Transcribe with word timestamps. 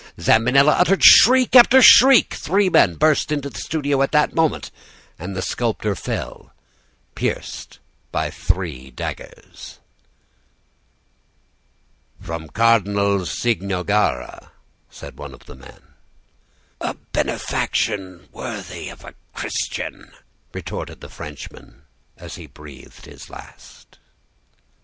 Zambinella 0.19 0.71
uttered 0.79 1.03
shriek 1.03 1.55
after 1.55 1.79
shriek. 1.79 2.33
Three 2.33 2.71
men 2.71 2.95
burst 2.95 3.31
into 3.31 3.51
the 3.51 3.59
studio 3.59 4.01
at 4.01 4.11
that 4.13 4.33
moment, 4.33 4.71
and 5.19 5.35
the 5.35 5.43
sculptor 5.43 5.93
fell, 5.93 6.53
pieced 7.13 7.77
by 8.11 8.31
three 8.31 8.89
daggers. 8.89 9.77
"'From 12.19 12.47
Cardinal 12.47 13.27
Cicognara,' 13.27 14.49
said 14.89 15.19
one 15.19 15.35
of 15.35 15.45
the 15.45 15.53
men. 15.55 15.81
"'A 16.79 16.95
benefaction 17.13 18.27
worthy 18.31 18.89
of 18.89 19.03
a 19.05 19.13
Christian,' 19.35 20.13
retorted 20.51 21.01
the 21.01 21.09
Frenchman, 21.09 21.83
as 22.17 22.37
he 22.37 22.47
breathed 22.47 23.05
his 23.05 23.29
last. 23.29 23.99